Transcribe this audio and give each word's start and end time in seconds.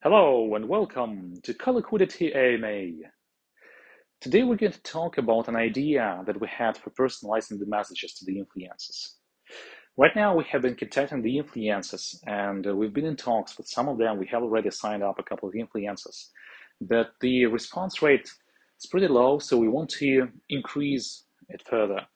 Hello 0.00 0.54
and 0.54 0.68
welcome 0.68 1.34
to 1.42 1.52
Coliquidity 1.52 2.32
AMA. 2.32 3.10
Today 4.20 4.44
we're 4.44 4.54
going 4.54 4.70
to 4.70 4.82
talk 4.84 5.18
about 5.18 5.48
an 5.48 5.56
idea 5.56 6.22
that 6.24 6.40
we 6.40 6.46
had 6.46 6.76
for 6.76 6.90
personalizing 6.90 7.58
the 7.58 7.66
messages 7.66 8.14
to 8.14 8.24
the 8.24 8.36
influencers. 8.36 9.14
Right 9.96 10.14
now 10.14 10.36
we 10.36 10.44
have 10.52 10.62
been 10.62 10.76
contacting 10.76 11.22
the 11.22 11.42
influencers 11.42 12.14
and 12.28 12.64
we've 12.78 12.94
been 12.94 13.06
in 13.06 13.16
talks 13.16 13.58
with 13.58 13.66
some 13.66 13.88
of 13.88 13.98
them. 13.98 14.18
We 14.18 14.28
have 14.28 14.44
already 14.44 14.70
signed 14.70 15.02
up 15.02 15.18
a 15.18 15.24
couple 15.24 15.48
of 15.48 15.56
influencers, 15.56 16.28
but 16.80 17.14
the 17.20 17.46
response 17.46 18.00
rate 18.00 18.30
is 18.78 18.86
pretty 18.88 19.08
low, 19.08 19.40
so 19.40 19.56
we 19.56 19.68
want 19.68 19.90
to 19.98 20.28
increase 20.48 21.24
it 21.48 21.64
further. 21.68 22.06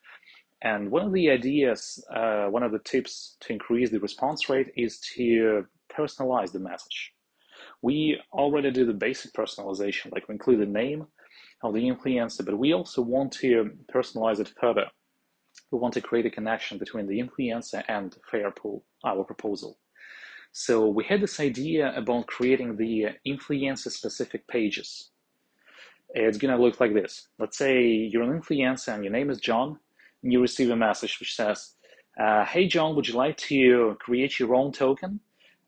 And 0.62 0.88
one 0.92 1.04
of 1.04 1.12
the 1.12 1.30
ideas, 1.30 2.00
uh, 2.14 2.46
one 2.46 2.62
of 2.62 2.70
the 2.70 2.78
tips 2.78 3.38
to 3.40 3.52
increase 3.52 3.90
the 3.90 3.98
response 3.98 4.48
rate 4.48 4.68
is 4.76 5.00
to 5.16 5.66
personalize 5.90 6.52
the 6.52 6.60
message 6.60 7.12
we 7.82 8.20
already 8.32 8.70
do 8.70 8.86
the 8.86 8.92
basic 8.92 9.32
personalization, 9.32 10.12
like 10.12 10.28
we 10.28 10.34
include 10.34 10.60
the 10.60 10.66
name 10.66 11.06
of 11.62 11.74
the 11.74 11.80
influencer, 11.80 12.44
but 12.44 12.58
we 12.58 12.72
also 12.72 13.02
want 13.02 13.32
to 13.32 13.70
personalize 13.92 14.38
it 14.38 14.52
further. 14.60 14.86
We 15.70 15.78
want 15.78 15.94
to 15.94 16.00
create 16.00 16.26
a 16.26 16.30
connection 16.30 16.78
between 16.78 17.06
the 17.08 17.20
influencer 17.20 17.82
and 17.88 18.16
Fairpool, 18.32 18.82
our 19.04 19.24
proposal. 19.24 19.78
So 20.52 20.86
we 20.86 21.04
had 21.04 21.20
this 21.20 21.40
idea 21.40 21.92
about 21.96 22.26
creating 22.26 22.76
the 22.76 23.08
influencer 23.26 23.90
specific 23.90 24.46
pages. 24.46 25.10
It's 26.14 26.38
gonna 26.38 26.58
look 26.58 26.78
like 26.78 26.94
this. 26.94 27.28
Let's 27.38 27.58
say 27.58 27.82
you're 27.84 28.22
an 28.22 28.38
influencer 28.40 28.94
and 28.94 29.02
your 29.02 29.12
name 29.12 29.30
is 29.30 29.40
John, 29.40 29.78
and 30.22 30.32
you 30.32 30.40
receive 30.40 30.70
a 30.70 30.76
message 30.76 31.18
which 31.18 31.34
says, 31.34 31.74
uh, 32.20 32.44
hey 32.44 32.68
John, 32.68 32.94
would 32.94 33.08
you 33.08 33.14
like 33.14 33.38
to 33.38 33.96
create 33.98 34.38
your 34.38 34.54
own 34.54 34.72
token? 34.72 35.20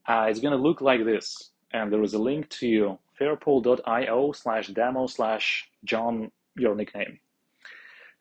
Uh, 0.06 0.26
it's 0.28 0.40
gonna 0.40 0.56
look 0.56 0.80
like 0.80 1.04
this 1.04 1.50
and 1.74 1.92
there 1.92 2.02
is 2.02 2.14
a 2.14 2.18
link 2.18 2.48
to 2.48 2.98
fairpool.io 3.20 4.32
slash 4.32 4.68
demo 4.68 5.06
slash 5.06 5.68
John, 5.84 6.30
your 6.56 6.74
nickname. 6.74 7.18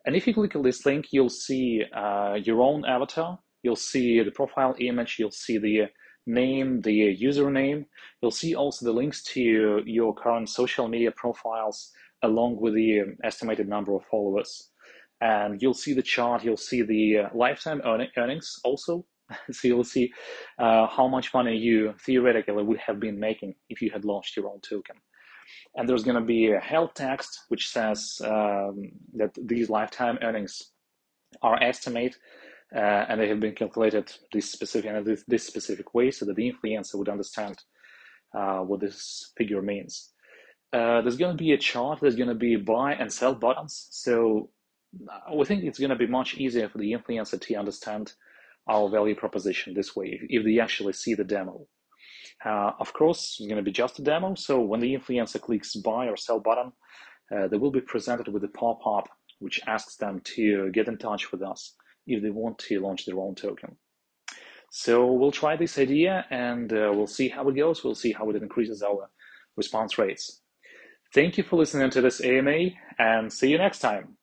And 0.05 0.16
if 0.16 0.28
you 0.28 0.33
click 0.33 0.55
on 0.55 0.64
this 0.64 0.86
link, 0.86 1.08
you'll 1.11 1.30
see 1.30 1.83
uh, 1.95 2.33
your 2.44 2.61
own 2.61 2.83
avatar. 2.83 3.39
You'll 3.61 3.78
see 3.78 4.22
the 4.22 4.31
profile 4.31 4.75
image. 4.80 5.17
You'll 5.19 5.31
see 5.31 5.58
the 5.59 5.88
name, 6.25 6.81
the 6.81 7.16
username. 7.16 7.86
You'll 8.22 8.31
see 8.31 8.55
also 8.55 8.86
the 8.86 8.91
links 8.91 9.23
to 9.36 9.83
your 9.85 10.13
current 10.16 10.50
social 10.50 10.88
media 10.88 11.11
profiles 11.11 11.91
along 12.23 12.59
with 12.59 12.73
the 12.73 13.16
estimated 13.23 13.69
number 13.69 13.95
of 13.95 14.03
followers. 14.09 14.69
And 15.22 15.61
you'll 15.61 15.73
see 15.73 15.94
the 15.94 16.02
chart. 16.02 16.44
You'll 16.44 16.58
see 16.58 16.81
the 16.81 17.19
uh, 17.19 17.30
lifetime 17.33 17.81
earnings 18.17 18.59
also 18.63 19.06
so 19.52 19.67
you'll 19.67 19.84
see 19.84 20.12
uh, 20.59 20.88
how 20.88 21.08
much 21.08 21.34
money 21.34 21.58
you 21.58 21.94
theoretically 22.06 22.64
would 22.64 22.78
have 22.78 23.00
been 23.00 23.20
making 23.20 23.56
if 23.70 23.81
you 23.81 23.92
had 23.92 24.06
launched 24.06 24.36
your 24.36 24.48
own 24.48 24.59
token. 24.62 24.95
And 25.75 25.88
there's 25.88 26.03
going 26.03 26.20
to 26.20 26.25
be 26.25 26.52
a 26.52 26.59
help 26.59 26.94
text 26.94 27.42
which 27.50 27.70
says 27.70 28.22
um, 28.23 28.92
that 29.16 29.31
these 29.42 29.70
lifetime 29.70 30.17
earnings 30.22 30.62
are 31.42 31.62
estimate 31.62 32.16
uh, 32.75 33.06
and 33.09 33.20
they 33.20 33.28
have 33.28 33.40
been 33.40 33.56
calculated 33.56 34.12
this 34.31 34.52
specific 34.52 34.90
in 34.90 35.03
this, 35.03 35.23
this, 35.28 35.45
specific 35.45 35.94
way 35.94 36.09
so 36.12 36.25
that 36.25 36.36
the 36.36 36.52
influencer 36.52 36.95
would 36.95 37.09
understand 37.09 37.64
uh, 38.34 38.59
what 38.59 38.80
this 38.80 39.31
figure 39.38 39.62
means. 39.62 40.12
Uh, 40.72 41.02
there's 41.02 41.18
going 41.18 41.36
to 41.38 41.44
be 41.44 41.52
a 41.52 41.58
chart. 41.58 42.00
There's 42.02 42.16
going 42.16 42.30
to 42.30 42.36
be 42.36 42.56
buy 42.56 42.94
and 42.94 43.12
sell 43.14 43.36
buttons. 43.36 43.88
So 43.92 44.50
uh, 45.08 45.36
we 45.36 45.45
think 45.45 45.64
it's 45.64 45.78
going 45.78 45.92
to 45.92 45.95
be 45.95 46.08
much 46.08 46.36
easier 46.36 46.68
for 46.68 46.80
the 46.80 46.94
influencer 46.94 47.40
to 47.40 47.56
understand 47.56 48.14
our 48.67 48.89
value 48.89 49.16
proposition 49.16 49.73
this 49.73 49.95
way 49.95 50.19
if 50.30 50.44
they 50.44 50.59
actually 50.59 50.94
see 50.94 51.14
the 51.14 51.23
demo. 51.23 51.67
Uh, 52.45 52.72
of 52.80 52.94
course, 52.94 53.38
it's 53.39 53.47
going 53.47 53.58
to 53.58 53.64
be 53.64 53.72
just 53.72 54.00
a 54.00 54.02
demo, 54.02 54.36
so 54.36 54.59
when 54.59 54.80
the 54.80 54.95
influencer 54.95 55.39
clicks 55.39 55.75
buy 55.75 56.08
or 56.08 56.17
sell 56.17 56.39
button, 56.39 56.72
uh, 57.34 57.47
they 57.47 57.58
will 57.58 57.72
be 57.72 57.81
presented 57.81 58.28
with 58.28 58.44
a 58.44 58.50
pop-up 58.50 59.08
which 59.39 59.59
asks 59.67 59.97
them 59.97 60.22
to 60.24 60.72
get 60.72 60.88
in 60.88 60.97
touch 60.97 61.31
with 61.31 61.41
us 61.41 61.75
if 62.07 62.22
they 62.24 62.29
want 62.29 62.57
to 62.57 62.79
launch 62.79 63.06
their 63.06 63.19
own 63.19 63.35
token. 63.35 63.75
So 64.72 65.12
we'll 65.12 65.31
try 65.31 65.56
this 65.56 65.78
idea 65.78 66.25
and 66.31 66.72
uh, 66.72 66.91
we'll 66.94 67.07
see 67.07 67.30
how 67.30 67.47
it 67.50 67.56
goes. 67.56 67.84
We'll 67.84 67.94
see 67.94 68.12
how 68.12 68.30
it 68.30 68.35
increases 68.35 68.81
our 68.81 69.09
response 69.56 69.97
rates. 69.97 70.41
Thank 71.13 71.38
you 71.38 71.44
for 71.44 71.57
listening 71.57 71.91
to 71.91 72.01
this 72.01 72.24
AMA 72.24 72.69
and 72.97 73.31
see 73.31 73.50
you 73.50 73.57
next 73.57 73.80
time. 73.80 74.18